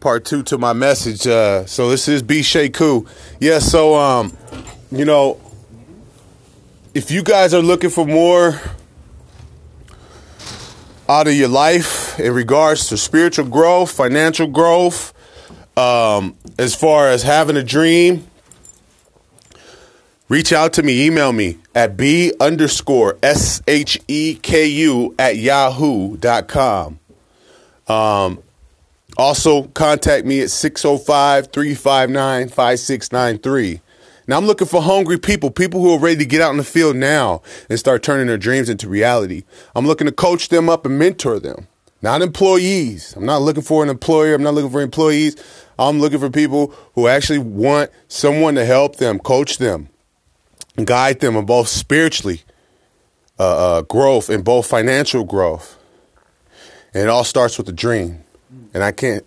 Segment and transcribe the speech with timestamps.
[0.00, 1.26] part two to my message.
[1.26, 3.08] Uh, so this is B Sheku.
[3.40, 4.36] Yeah, so um,
[4.90, 5.40] you know,
[6.94, 8.60] if you guys are looking for more
[11.08, 15.12] out of your life in regards to spiritual growth, financial growth,
[15.76, 18.26] um, as far as having a dream,
[20.28, 25.36] reach out to me, email me at B underscore S H E K U at
[25.36, 26.98] yahoo.com.
[27.88, 28.42] Um,
[29.16, 33.80] also, contact me at 605 359 5693.
[34.28, 36.64] Now, I'm looking for hungry people, people who are ready to get out in the
[36.64, 39.44] field now and start turning their dreams into reality.
[39.74, 41.68] I'm looking to coach them up and mentor them,
[42.02, 43.14] not employees.
[43.16, 45.36] I'm not looking for an employer, I'm not looking for employees.
[45.78, 49.88] I'm looking for people who actually want someone to help them, coach them,
[50.84, 52.42] guide them in both spiritually
[53.38, 55.76] uh, uh, growth and both financial growth.
[56.94, 58.24] And it all starts with a dream.
[58.74, 59.24] And I can't